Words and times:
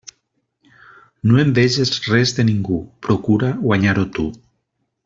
No 1.31 1.37
enveges 1.43 1.93
res 2.09 2.35
de 2.39 2.47
ningú, 2.49 2.81
procura 3.09 3.55
guanyar-ho 3.71 4.09
tu. 4.19 4.31